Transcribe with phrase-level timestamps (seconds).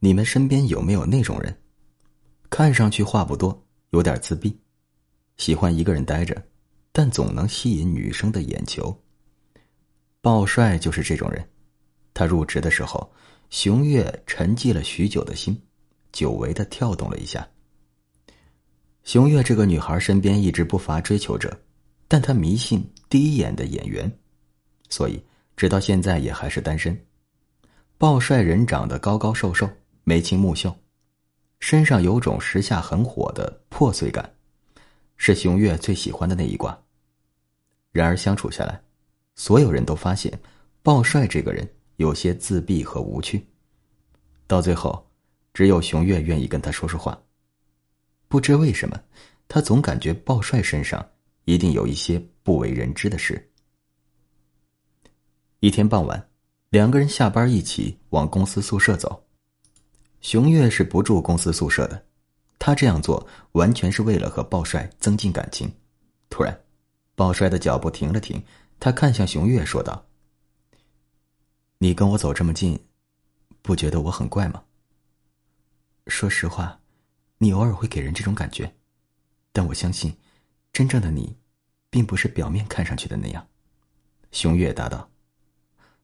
[0.00, 1.56] 你们身边有没有那种人？
[2.50, 4.56] 看上去话不多，有点自闭，
[5.36, 6.40] 喜欢一个人待着，
[6.92, 8.96] 但总能吸引女生的眼球。
[10.20, 11.46] 鲍帅就是这种人。
[12.14, 13.12] 他入职的时候，
[13.50, 15.60] 熊月沉寂了许久的心，
[16.12, 17.46] 久违的跳动了一下。
[19.04, 21.60] 熊月这个女孩身边一直不乏追求者，
[22.06, 24.10] 但她迷信第一眼的眼缘，
[24.88, 25.22] 所以
[25.56, 26.96] 直到现在也还是单身。
[27.96, 29.68] 鲍帅人长得高高瘦瘦，
[30.08, 30.74] 眉清目秀，
[31.60, 34.34] 身上有种时下很火的破碎感，
[35.18, 36.82] 是熊月最喜欢的那一卦。
[37.92, 38.80] 然而相处下来，
[39.34, 40.32] 所有人都发现
[40.82, 41.68] 鲍帅这个人。
[41.96, 43.46] 有些自闭和无趣，
[44.46, 45.06] 到最后，
[45.52, 47.20] 只有熊月愿意跟他说说话。
[48.28, 48.98] 不知为什么，
[49.46, 51.06] 他总感觉鲍帅身上
[51.44, 53.50] 一定有一些不为人知的事。
[55.60, 56.30] 一天傍晚，
[56.70, 59.27] 两个人下班一起往公司宿舍走。
[60.20, 62.04] 熊月是不住公司宿舍的，
[62.58, 65.72] 他这样做完全是为了和鲍帅增进感情。
[66.28, 66.60] 突然，
[67.14, 68.42] 鲍帅的脚步停了停，
[68.80, 70.04] 他看向熊月说道。
[71.78, 72.78] 你跟我走这么近，
[73.62, 74.62] 不觉得我很怪吗？
[76.08, 76.80] 说实话，
[77.38, 78.74] 你偶尔会给人这种感觉，
[79.52, 80.16] 但我相信，
[80.72, 81.36] 真正的你，
[81.90, 83.46] 并不是表面看上去的那样。
[84.32, 85.08] 熊月答道。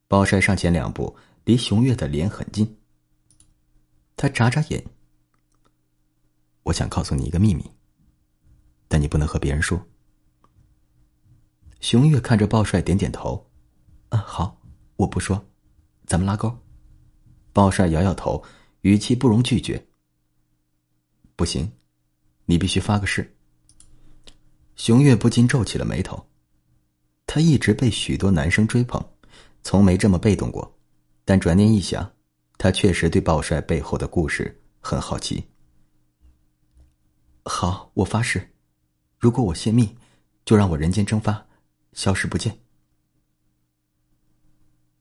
[0.07, 2.79] 鲍帅上前两步，离熊月的脸很近。
[4.17, 4.85] 他眨眨眼。
[6.63, 7.71] 我想告诉你一个秘密，
[8.89, 9.81] 但你不能和别人说。
[11.81, 13.51] 熊月看着鲍帅，点点头。
[14.09, 14.61] 嗯，好，
[14.97, 15.45] 我不说。
[16.07, 16.57] 咱们拉钩，
[17.53, 18.43] 鲍帅摇摇头，
[18.83, 19.87] 语气不容拒绝。
[21.37, 21.71] 不行，
[22.47, 23.37] 你必须发个誓。
[24.77, 26.27] 熊月不禁皱起了眉头。
[27.27, 29.03] 他一直被许多男生追捧，
[29.63, 30.79] 从没这么被动过。
[31.25, 32.11] 但转念一想，
[32.57, 35.45] 他确实对鲍帅背后的故事很好奇。
[37.45, 38.55] 好，我发誓，
[39.19, 39.95] 如果我泄密，
[40.45, 41.47] 就让我人间蒸发，
[41.93, 42.59] 消失不见。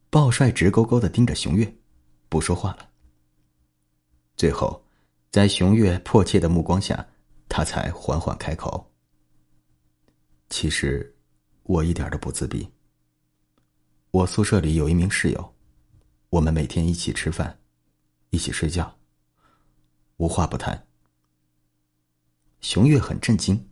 [0.10, 1.78] 鲍帅直勾勾的盯着熊月，
[2.30, 2.90] 不说话了。
[4.36, 4.84] 最后，
[5.32, 7.08] 在熊月迫切的目光下，
[7.48, 8.92] 他才缓缓开口
[10.50, 11.16] ：“其实，
[11.64, 12.68] 我一点都不自闭。
[14.12, 15.53] 我宿舍里有一名室友，
[16.34, 17.60] 我们每天一起吃饭，
[18.32, 18.98] 一起睡觉，
[20.18, 20.88] 无话不谈。”
[22.60, 23.70] 熊月很震惊：“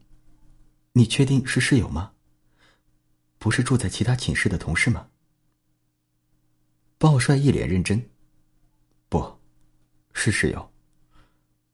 [0.94, 2.14] 你确定是室友吗？
[3.40, 5.10] 不是住在其他寝室的同事吗？”
[7.00, 8.12] 鲍帅一脸认真，
[9.10, 9.40] 不，
[10.14, 10.72] 是室友。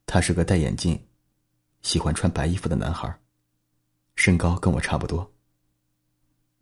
[0.05, 1.05] 他是个戴眼镜、
[1.81, 3.19] 喜欢穿白衣服的男孩，
[4.15, 5.33] 身高跟我差不多。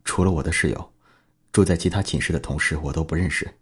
[0.02, 0.92] 除了我的室友，
[1.52, 3.60] 住在其他寝室的同事我都不认识。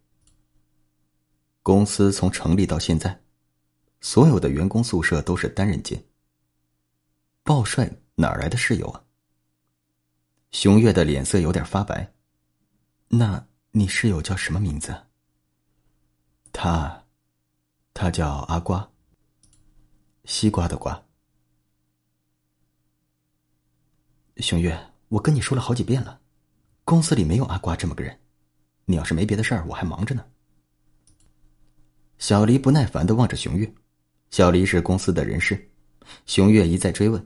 [1.65, 3.21] 公司从成立到现在，
[4.01, 6.05] 所有的员工宿舍都是单人间。
[7.43, 9.03] 鲍帅哪来的室友啊？
[10.53, 12.15] 熊月的脸色有点发白，
[13.09, 13.49] 那。
[13.77, 14.97] 你室友叫什么名字？
[16.53, 17.07] 他，
[17.93, 18.89] 他叫阿瓜。
[20.27, 21.05] 西瓜的瓜。
[24.37, 26.21] 熊月，我跟你说了好几遍了，
[26.85, 28.17] 公司里没有阿瓜这么个人。
[28.85, 30.25] 你要是没别的事儿，我还忙着呢。
[32.27, 33.71] 小黎不耐烦的望着熊月，
[34.31, 35.71] 小黎是公司的人事。
[36.25, 37.23] 熊月一再追问：“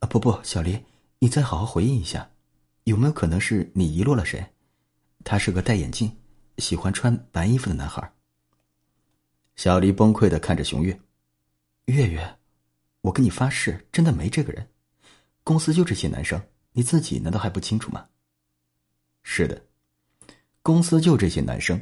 [0.00, 0.82] 啊，不不，小黎，
[1.18, 2.26] 你再好好回忆一下，
[2.84, 4.42] 有没有可能是你遗落了谁？”
[5.24, 6.10] 他是个戴眼镜、
[6.56, 8.10] 喜欢穿白衣服的男孩。
[9.56, 10.98] 小黎崩溃的看着熊月，
[11.84, 12.38] 月月，
[13.02, 14.66] 我跟你发誓，真的没这个人。
[15.44, 18.06] 公司就这些男生，你自己难道还不清楚吗？
[19.22, 19.62] 是的，
[20.62, 21.78] 公司就这些男生。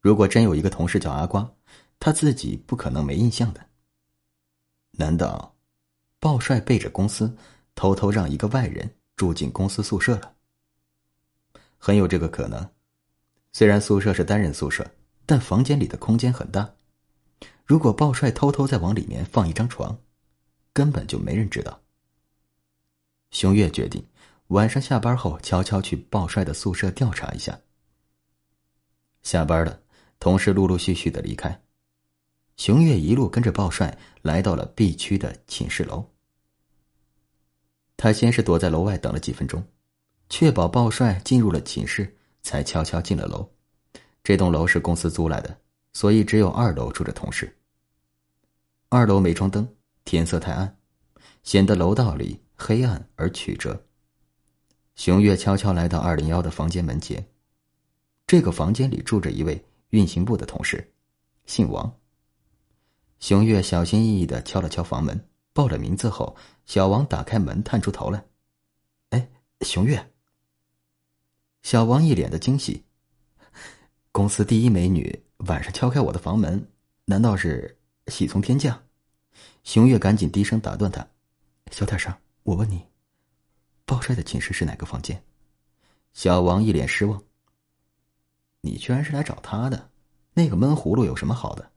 [0.00, 1.50] 如果真有一个同事叫阿瓜，
[2.04, 3.66] 他自己不可能没印象的。
[4.90, 5.56] 难道，
[6.20, 7.34] 鲍帅背着公司，
[7.74, 10.34] 偷偷让一个外人住进公司宿舍了？
[11.78, 12.70] 很有这个可能，
[13.52, 14.86] 虽然宿舍是单人宿舍，
[15.24, 16.74] 但房间里的空间很大。
[17.64, 19.98] 如果鲍帅偷偷再往里面放一张床，
[20.74, 21.80] 根本就没人知道。
[23.30, 24.06] 熊月决定
[24.48, 27.58] 晚上下班后悄悄去鲍帅的宿舍调查一下。
[29.22, 29.80] 下班了，
[30.20, 31.63] 同事陆陆续续的离开，
[32.56, 36.04] 熊月一路跟着鲍帅来到了 B 区的寝室楼。
[37.96, 39.64] 他先是躲在楼外等了几分钟。
[40.30, 43.48] 确保鲍帅进入了寝室，才悄悄进了楼。
[44.22, 45.56] 这栋楼是公司租来的，
[45.92, 47.54] 所以只有二楼住着同事。
[48.88, 49.68] 二楼没装灯，
[50.04, 50.76] 天色太暗，
[51.42, 53.84] 显得楼道里黑暗而曲折。
[54.96, 57.24] 熊月悄悄来到二零幺的房间门前，
[58.26, 60.92] 这个房间里住着一位运行部的同事，
[61.44, 61.94] 姓王。
[63.24, 65.18] 熊月小心翼翼的敲了敲房门，
[65.54, 66.36] 报了名字后，
[66.66, 68.22] 小王打开门，探出头来
[69.08, 69.30] ：“哎，
[69.62, 70.12] 熊月。”
[71.64, 72.84] 小王一脸的惊喜
[74.12, 76.68] ：“公司第一美女晚上敲开我的房门，
[77.06, 77.78] 难道是
[78.08, 78.78] 喜从天降？”
[79.64, 81.08] 熊月赶紧低声打断他
[81.72, 82.84] ：“小点声，我问你，
[83.86, 85.24] 鲍帅的寝室是哪个房间？”
[86.12, 87.24] 小王一脸失望
[88.60, 89.88] ：“你居然是来找他的？
[90.34, 91.70] 那个闷葫芦有什么好的？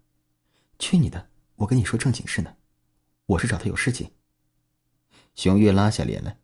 [0.77, 1.29] 去你的！
[1.57, 2.55] 我跟你说正经事呢，
[3.25, 4.09] 我是找他有事情。”
[5.35, 6.37] 熊月拉下脸来。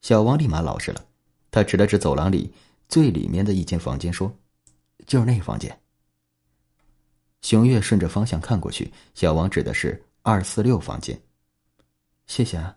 [0.00, 1.04] 小王立马老实了，
[1.50, 2.54] 他指了指走廊里
[2.88, 4.34] 最里面的一间房间，说
[5.06, 5.78] ：“就是那个房间。”
[7.42, 11.20] 熊月顺着方向看过去，小王指的是二四六房间。
[12.26, 12.76] 谢谢啊。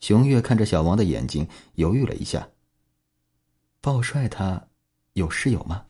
[0.00, 2.48] 熊月看着小王的眼睛，犹豫了一下。
[3.80, 4.68] 鲍帅他
[5.14, 5.86] 有室友吗？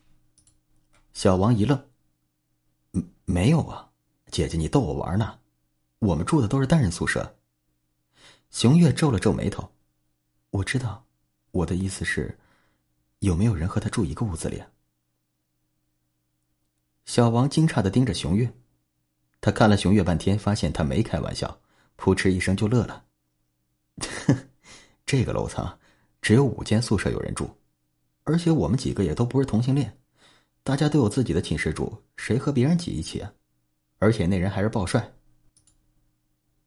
[1.13, 1.90] 小王一愣。
[3.31, 3.89] 没有啊，
[4.29, 5.39] 姐姐，你逗我玩呢。
[5.99, 7.37] 我们住的都是单人宿舍。
[8.49, 9.71] 熊月皱了皱眉头。
[10.49, 11.05] 我知道，
[11.51, 12.37] 我的意思是，
[13.19, 14.61] 有没有人和他住一个屋子里？
[17.05, 18.53] 小王惊诧的盯着熊月，
[19.39, 21.61] 他看了熊月半天，发现他没开玩笑，
[21.95, 23.05] 扑哧一声就乐了。
[25.05, 25.79] 这个楼层
[26.21, 27.49] 只有五间宿舍有人住，
[28.23, 29.97] 而且我们几个也都不是同性恋，
[30.63, 33.33] 大家都有自己的寝室住，谁和别人挤一起啊？
[33.99, 35.13] 而且那人还是鲍帅。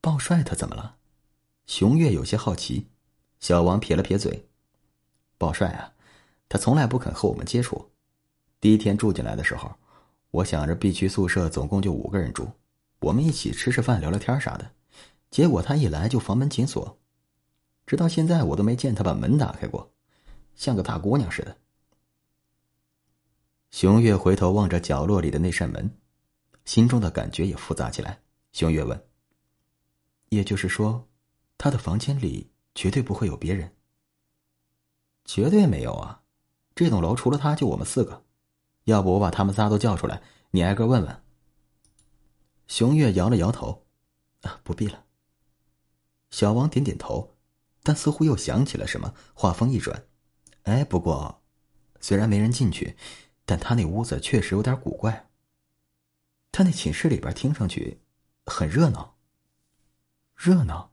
[0.01, 0.97] 鲍帅他怎么了？
[1.67, 2.89] 熊月有些好奇。
[3.41, 4.49] 小王撇了撇嘴
[5.39, 5.93] ：“鲍帅啊，
[6.49, 7.91] 他从来不肯和我们接触。
[8.61, 9.71] 第一天住进来的时候。”
[10.35, 12.51] 我想着 B 区宿舍总共就五个人住，
[12.99, 14.69] 我们一起吃吃饭、聊聊天啥的。
[15.31, 16.99] 结果他一来就房门紧锁，
[17.87, 19.93] 直到现在我都没见他把门打开过，
[20.57, 21.57] 像个大姑娘似的。
[23.75, 25.99] 熊月回头望着角落里的那扇门，
[26.65, 28.21] 心中的感觉也复杂起来。
[28.53, 29.09] 熊月问
[30.31, 31.09] ：“也就是说，
[31.59, 33.75] 他的房间里绝对不会有别人
[35.27, 36.23] ？”“绝对没有啊，
[36.77, 38.25] 这栋楼除了他就我们四个。”
[38.85, 40.23] 要不我把他们仨都叫出来，
[40.53, 41.23] 你挨个问问。
[42.69, 43.85] 熊月摇了摇头，
[44.43, 45.05] 啊，不必了。
[46.31, 47.35] 小王点点头，
[47.83, 50.07] 但似乎又想起了什么，话锋一转，
[50.63, 51.43] 哎，不过，
[51.99, 52.97] 虽然没人进去，
[53.45, 55.29] 但他那屋子确实有点古怪。
[56.53, 58.01] 他那寝室里边听上去
[58.47, 59.17] 很热闹。
[60.37, 60.93] 热闹，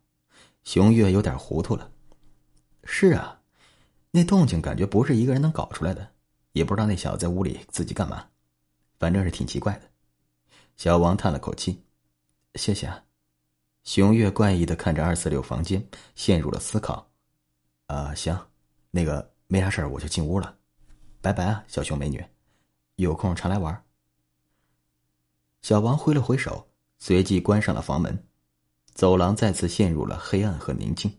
[0.63, 1.91] 熊月有点糊涂了。
[2.83, 3.41] 是啊，
[4.11, 6.11] 那动静感觉不是一个人能搞出来的。
[6.53, 8.27] 也不知道那小子在屋里自己干嘛，
[8.99, 9.89] 反正是挺奇怪的。
[10.75, 11.85] 小王叹了口气
[12.55, 13.05] ：“谢谢啊。”
[13.85, 17.09] 熊月怪异的看着二四六房间，陷入了思考。
[17.87, 18.37] “啊，行，
[18.89, 20.57] 那个没啥事儿，我就进屋了。
[21.21, 22.21] 拜拜啊，小熊美女，
[23.01, 23.83] 有空常来玩。”
[25.61, 26.67] 小王挥了挥手，
[26.99, 28.25] 随即关上了房门。
[28.93, 31.11] 走廊再次陷入了黑暗和宁静。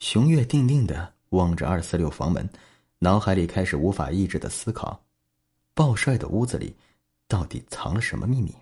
[0.00, 2.48] 熊月定定的望着二四六房门。
[3.00, 5.04] 脑海里开始无法抑制的思考：
[5.74, 6.74] 鲍帅的屋子里
[7.28, 8.54] 到底藏了什么秘密？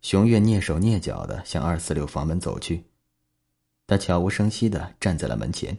[0.00, 2.84] 熊月蹑手蹑脚的向二四六房门走去，
[3.86, 5.78] 他悄无声息的站在了门前，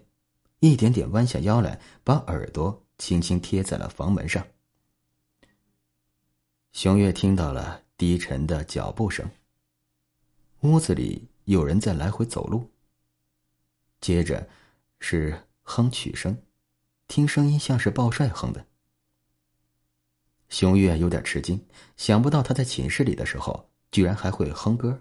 [0.59, 4.45] 一点点弯下腰来，把耳朵轻轻贴在了房门上。
[6.73, 9.29] 熊月听到了低沉的脚步声，
[10.61, 12.67] 屋子里有人在来回走路。
[14.01, 14.49] 接着
[14.99, 16.35] 是哼曲声。
[17.07, 18.65] 听声音像是鲍帅哼的。
[20.49, 21.63] 熊月有点吃惊，
[21.95, 24.99] 想不到他在寝室里的时候居然还会哼歌，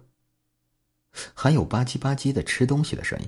[1.32, 3.26] 还有吧唧吧唧的吃东西的声音。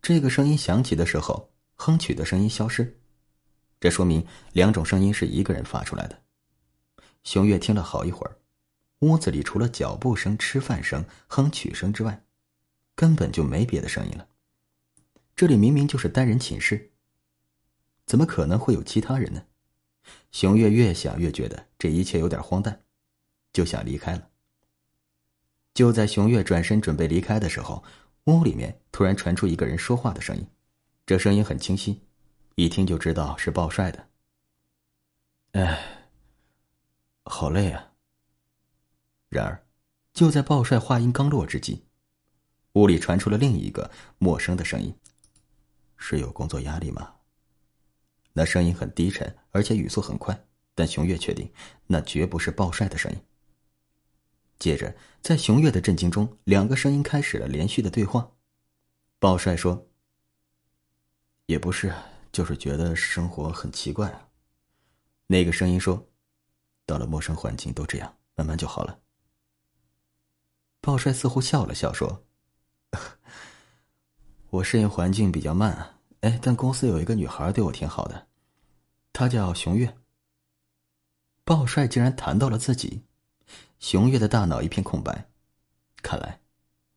[0.00, 3.00] 这个声音响起的时候，哼曲的声音消失，
[3.80, 6.22] 这说明两种声音是一个人发出来的。
[7.24, 8.38] 熊月听了好一会儿，
[9.00, 12.24] 屋子里除了脚步声、吃饭声、哼曲声之外，
[12.94, 14.28] 根本就没别的声音了。
[15.36, 16.92] 这里明明就是单人寝室。
[18.06, 19.44] 怎么可能会有其他人呢？
[20.32, 22.82] 熊月越想越觉得这一切有点荒诞，
[23.52, 24.30] 就想离开了。
[25.74, 27.84] 就在熊月转身准备离开的时候，
[28.24, 30.46] 屋里面突然传出一个人说话的声音，
[31.06, 32.02] 这声音很清晰，
[32.54, 34.08] 一听就知道是鲍帅的。
[35.52, 35.97] 哎，
[37.28, 37.92] 好累啊。
[39.28, 39.66] 然而，
[40.14, 41.84] 就在鲍帅话音刚落之际，
[42.72, 44.94] 屋里传出了另一个陌生的声音
[45.98, 47.14] ：“是有工作压力吗？”
[48.32, 51.52] 那声音很低沉，而且语速很快，但熊月确定
[51.86, 53.18] 那绝不是鲍帅的声音。
[54.58, 58.32] 接着，在熊月的震惊中，两个声音开始了连续的对话。
[59.18, 59.88] 鲍帅说
[61.46, 61.92] ：“也不是，
[62.32, 64.28] 就是觉得生活很奇怪啊。”
[65.26, 66.07] 那个声音说
[66.88, 68.98] ：“到了陌生环境都这样，慢慢就好了。
[70.80, 72.24] 鲍帅似乎笑了笑说
[74.48, 78.26] ：“我适应环境比较慢啊，哎，但公司有一个女孩对我挺好的，
[79.12, 79.98] 她叫熊月。”
[81.44, 83.02] 鲍帅竟然谈到了自己，
[83.80, 85.28] 熊月的大脑一片空白，
[86.02, 86.40] 看来，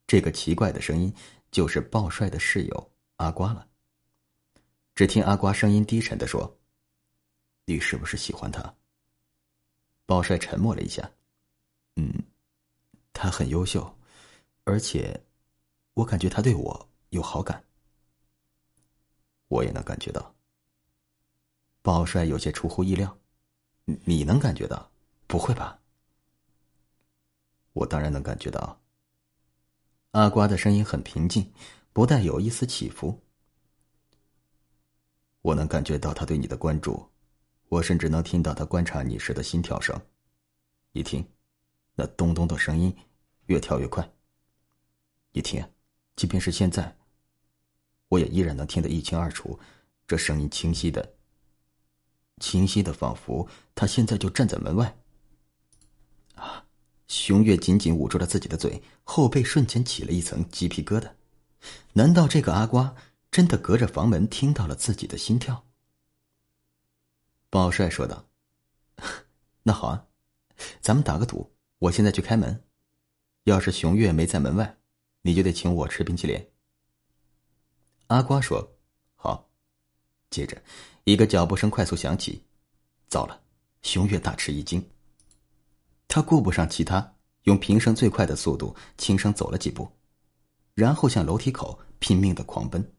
[0.06, 1.14] 这个奇怪的声音
[1.50, 3.68] 就是鲍帅的室友阿瓜了。
[4.94, 6.58] 只听阿瓜声音低沉的说
[7.66, 8.74] ：“你是不是喜欢他？”
[10.12, 11.10] 鲍帅沉默了一下
[11.96, 12.22] ，“嗯，
[13.14, 13.96] 他很优秀，
[14.64, 15.24] 而且，
[15.94, 17.64] 我感觉他对我有好感。”
[19.48, 20.34] 我也能感觉到。
[21.80, 23.18] 鲍帅有些出乎意料
[24.04, 24.92] ，“你能感觉到？
[25.26, 25.80] 不会吧？”
[27.72, 28.82] 我当然能感觉到。
[30.10, 31.50] 阿瓜的声音很平静，
[31.94, 33.18] 不带有一丝起伏。
[35.40, 37.10] 我能感觉到他对你的关注，
[37.72, 39.98] 我甚至能听到他观察你时的心跳声。
[40.92, 41.26] 一听，
[41.94, 42.94] 那咚咚的声音
[43.46, 44.06] 越跳越快。
[45.32, 45.66] 一听，
[46.14, 46.94] 即便是现在，
[48.08, 49.58] 我也依然能听得一清二楚。
[50.06, 51.14] 这声音清晰的，
[52.40, 54.94] 清晰的，仿佛他现在就站在门外。
[56.34, 56.66] 啊！
[57.08, 61.10] 熊月紧紧捂住了自己的嘴，后背瞬间起了一层鸡皮疙瘩。
[61.94, 62.94] 难道这个阿瓜？
[63.30, 65.64] 真的隔着房门听到了自己的心跳。
[67.52, 68.30] 鲍帅说道
[69.62, 70.06] ：“那好啊，
[70.80, 72.64] 咱们打个赌，我现在去开门，
[73.44, 74.78] 要是熊月没在门外，
[75.20, 76.48] 你就得请我吃冰淇淋。”
[78.08, 78.78] 阿瓜说
[79.16, 79.50] ：“好。”
[80.30, 80.62] 接着，
[81.04, 82.42] 一个脚步声快速响起，
[83.08, 83.38] 糟了！
[83.82, 84.82] 熊月大吃一惊，
[86.08, 89.86] 他顾不上其他，用平生最快的速度轻声走了几步，
[90.72, 92.94] 然后向楼梯口拼命的狂奔。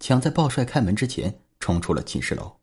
[0.00, 2.58] 抢在鲍帅开门之前冲出了寝室楼。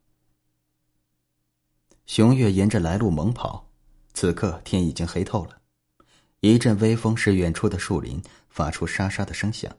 [2.06, 3.70] 熊月沿着来路猛跑，
[4.12, 5.62] 此刻天已经黑透了，
[6.40, 9.74] 一阵微风使远处的树林发出沙沙的声响。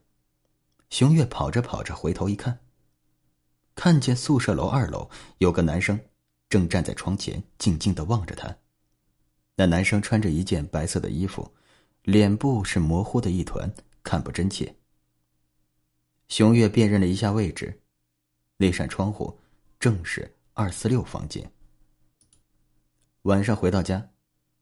[0.90, 2.60] 熊月跑着跑着回头一看，
[3.76, 6.00] 看见宿舍楼二楼有个男生
[6.50, 8.58] 正站在窗前静静的望着他。
[9.56, 11.54] 那男生穿着一件白色的衣服，
[12.02, 13.72] 脸部是模糊的一团，
[14.04, 14.76] 看不真切。
[16.28, 17.82] 熊月辨认了一下位置，
[18.58, 19.40] 那扇窗户
[19.80, 21.52] 正是二四六房间。
[23.26, 24.12] 晚上回到家，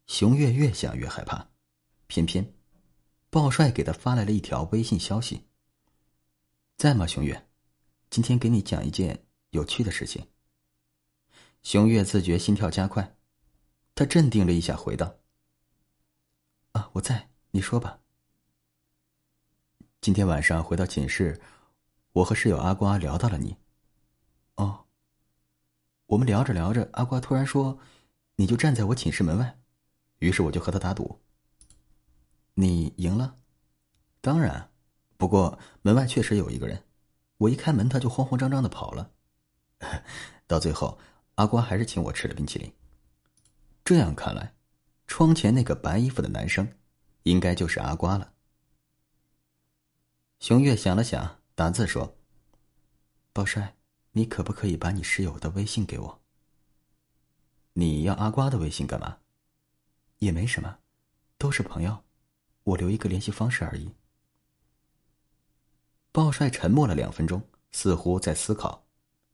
[0.08, 1.50] 熊月越想越害怕，
[2.08, 2.54] 偏偏
[3.30, 5.50] 鲍帅给他发来了一条微信消息
[6.78, 7.50] ：“在吗，熊月？
[8.10, 10.26] 今天给你讲一件有趣的事情。”
[11.62, 13.18] 熊月自觉心跳加快，
[13.96, 15.14] 他镇定了一下，回道
[16.72, 18.00] ：“啊，我在，你说吧。
[20.00, 21.42] 今天晚上回到寝室。”
[22.14, 23.58] 我和室友阿瓜聊到了你，
[24.56, 24.86] 哦。
[26.06, 27.78] 我们聊着聊着，阿瓜突然说
[28.36, 29.60] ：“你就站在我寝室门外。”
[30.20, 31.20] 于是我就和他打赌。
[32.54, 33.38] 你赢了，
[34.22, 34.70] 当然，
[35.18, 36.84] 不过门外确实有一个人。
[37.38, 39.12] 我一开门，他就慌慌张张的跑了。
[40.48, 40.98] 到最后，
[41.36, 42.72] 阿瓜还是请我吃了冰淇淋。
[43.84, 44.56] 这样看来，
[45.08, 46.78] 窗前那个白衣服的男生，
[47.24, 48.34] 应该就是阿瓜了。
[50.40, 51.40] 熊月想了想。
[51.56, 52.18] 打字说
[53.32, 53.76] ：“宝帅，
[54.14, 56.23] 你可不可以把你室友的微信给我？
[57.74, 59.18] 你要阿瓜的微信干嘛？
[60.20, 60.80] 也没什么，
[61.38, 62.04] 都是朋友，
[62.64, 63.92] 我留一个联系方式而已。”
[66.14, 68.86] 鲍帅沉默了两分钟，似乎在思考，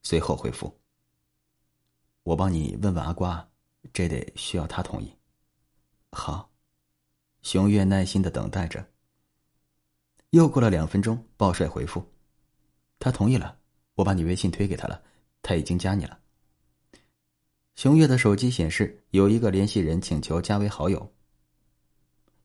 [0.02, 0.80] 随后回复
[2.24, 3.46] ：“我帮你问问阿瓜，
[3.92, 5.14] 这得需要他同意。”
[6.12, 6.50] 好，
[7.42, 8.88] 熊月耐心的等待着。
[10.30, 12.10] 又过了两分钟，鲍帅回复
[12.98, 13.58] ：“他同意了，
[13.96, 15.02] 我把你微信推给他了，
[15.42, 16.18] 他已经加你了。”
[17.80, 21.10] 熊月的手机显示有一个联系人请求加为好友。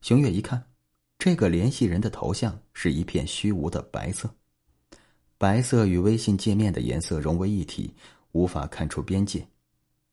[0.00, 0.72] 熊月一看，
[1.18, 4.34] 这个联系人的头像是一片虚无的白色，
[5.36, 7.94] 白色与微信界面的颜色融为一体，
[8.32, 9.46] 无法看出边界。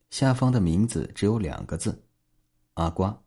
[0.09, 2.03] 下方的名字只有两个字
[2.75, 3.17] ：“阿瓜。”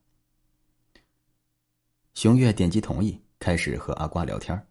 [2.12, 3.19] 熊月点击同意。
[3.38, 4.67] 开始和阿瓜聊天。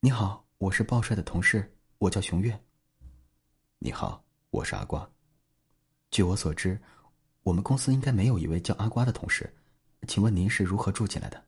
[0.00, 2.62] 你好，我是鲍帅的同事，我叫熊月。
[3.78, 5.10] 你好，我是阿瓜。
[6.10, 6.80] 据我所知，
[7.42, 9.52] 我们公司应该没有一位叫阿瓜的同事，
[10.06, 11.44] 请问您是如何住进来的？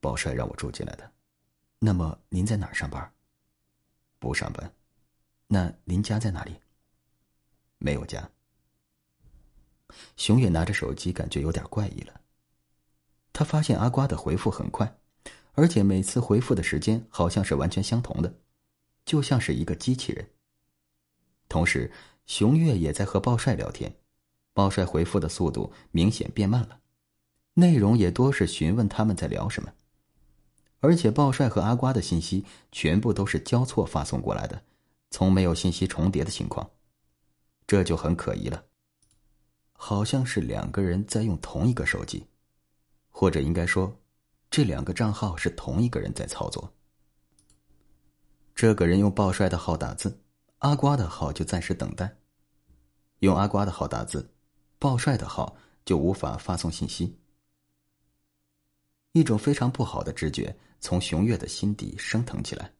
[0.00, 1.12] 宝帅让我住进来的。
[1.78, 3.12] 那么您在哪儿上班？
[4.18, 4.72] 不上班。
[5.46, 6.54] 那您家在哪里？
[7.78, 8.30] 没有家。
[10.16, 12.20] 熊也拿着手机，感觉有点怪异了。
[13.32, 14.98] 他发现阿瓜的回复很快，
[15.52, 18.32] 而且每次回复的时间好像是完全相同的，
[19.04, 20.30] 就像是一个机器人。
[21.48, 21.90] 同时，
[22.30, 23.92] 熊月也在和鲍帅聊天，
[24.52, 26.78] 鲍帅回复的速度明显变慢了，
[27.54, 29.72] 内容也多是询问他们在聊什么。
[30.78, 34.62] 而且鲍帅和阿瓜的信息全部都是交错发送过来的，
[35.10, 36.70] 从没有信息重叠的情况，
[37.66, 38.64] 这就很可疑了。
[39.72, 42.24] 好像是两个人在用同一个手机，
[43.08, 43.92] 或者应该说，
[44.48, 46.72] 这两个账号是同一个人在操作。
[48.54, 50.16] 这个人用鲍帅的号打字，
[50.58, 52.06] 阿瓜的号就暂时等待；
[53.20, 54.30] 用阿瓜的号打字，
[54.78, 57.16] 鲍帅的号就无法发送信息。
[59.12, 62.70] 一种非常不好的直觉从熊月的心底升腾起来。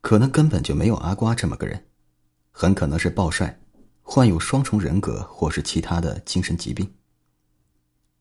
[0.00, 1.86] 可能根本就没有阿瓜这么个人，
[2.50, 3.56] 很可能是鲍帅。
[4.02, 6.90] 患有双重人格或是其他的精神疾病。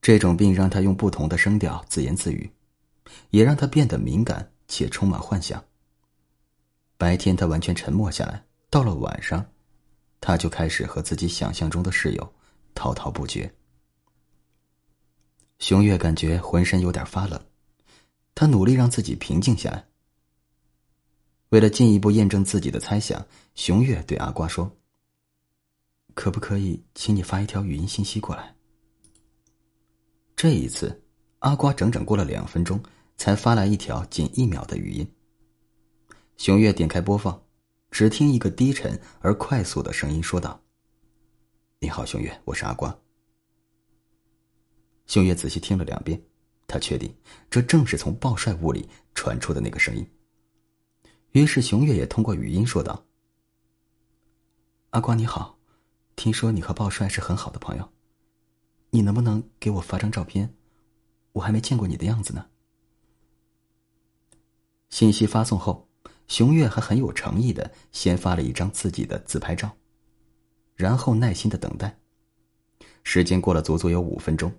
[0.01, 2.51] 这种病让他用不同的声调自言自语，
[3.31, 5.63] 也让他变得敏感且充满幻想。
[6.95, 9.43] 白天他完全沉默下来，到了晚上，
[10.21, 12.33] 他就开始和自己想象中的室友
[12.73, 13.53] 滔滔不绝。
[15.59, 17.41] 熊月感觉浑身有点发冷，
[18.33, 19.85] 他努力让自己平静下来。
[21.49, 24.75] 为了进一步验证自己的猜想，熊月对阿瓜说。
[26.15, 28.53] 可不可以请你发一条语音信息过来？
[30.35, 31.01] 这一次，
[31.39, 32.81] 阿瓜整整过了两分钟
[33.17, 35.09] 才发来一条仅一秒的语音。
[36.37, 37.41] 熊月点开播放，
[37.91, 40.61] 只听一个低沉而快速的声音说道
[41.79, 42.97] ：“你好，熊月，我是阿瓜。”
[45.07, 46.21] 熊月仔细听了两遍，
[46.67, 47.13] 他确定
[47.49, 50.07] 这正是从鲍帅屋里传出的那个声音。
[51.31, 53.05] 于是，熊月也通过语音说道
[54.91, 55.57] ：“阿瓜，你好。”
[56.15, 57.93] 听说你和鲍帅是很好的朋友，
[58.89, 60.53] 你能不能给我发张照片？
[61.31, 62.45] 我还没见过你的样子呢。
[64.89, 65.88] 信息发送后，
[66.29, 69.75] 熊月还很有诚意的先发了一张自己的自拍照，
[70.75, 71.99] 然后耐心的等待。
[73.03, 74.53] 时间过了足足有五分钟，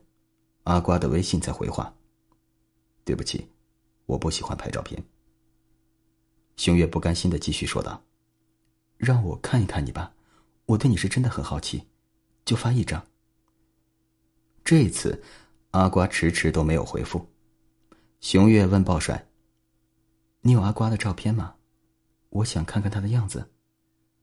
[0.65, 1.95] 阿瓜的微信才回话
[3.05, 3.49] ：“对不起，
[4.07, 5.03] 我不喜欢拍照片。”
[6.59, 8.03] 熊月不甘心的继续说道
[8.99, 10.13] ：“让我看一看你吧。”
[10.67, 11.89] 我对你是真的很好奇，
[12.45, 13.07] 就发一张。
[14.65, 15.21] 这一次，
[15.71, 17.27] 阿瓜迟迟都没有回复。
[18.21, 19.27] 熊月问鲍帅
[20.43, 21.57] ：“你有阿瓜的照片吗？
[22.31, 23.49] 我想看看他的样子。”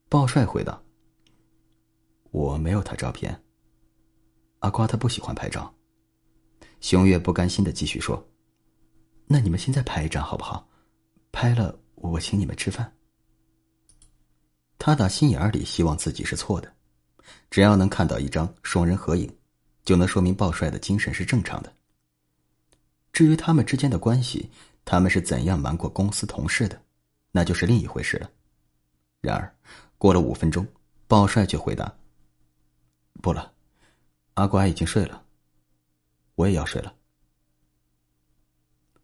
[0.10, 0.84] 鲍帅回道
[2.32, 3.42] ：“我没有他照片。
[4.60, 5.74] 阿瓜他不喜欢拍照。”
[6.82, 8.28] 熊月不甘心的继续说
[9.28, 10.68] ：“那你们现在拍一张好不好？
[11.32, 12.92] 拍了我请你们吃饭。”
[14.80, 16.72] 他打心眼里希望自己是错的，
[17.50, 19.36] 只要能看到一张双人合影，
[19.84, 21.74] 就能说明鲍帅的精神是正常的。
[23.12, 24.50] 至于他们之间的关系，
[24.86, 26.80] 他们是怎样瞒过公司同事的，
[27.38, 28.32] 那就是另一回事了。
[29.22, 29.56] 然而，
[30.00, 30.66] 过了五分钟，
[31.06, 31.96] 鲍帅却回答
[33.22, 33.54] ：“不了，
[34.34, 35.24] 阿瓜已经睡了，
[36.34, 36.96] 我也要睡了。”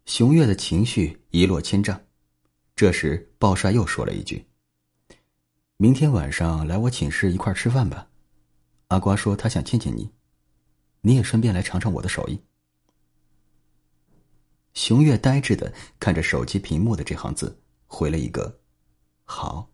[0.04, 2.00] 熊月的情绪一落千丈。
[2.74, 4.44] 这时，鲍帅又说了一句。
[5.76, 8.08] 明天晚上来我寝室一块吃饭吧，
[8.88, 10.10] 阿瓜说他想见见你，
[11.02, 12.42] 你也顺便来尝尝我的手艺。
[14.72, 17.60] 熊月呆滞的看着手机屏幕的这行字，
[17.94, 18.58] 回了一个
[19.24, 19.70] “好”。